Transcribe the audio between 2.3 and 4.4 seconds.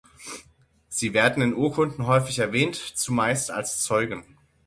erwähnt, zumeist als Zeugen.